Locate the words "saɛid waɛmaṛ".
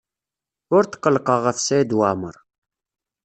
1.59-2.35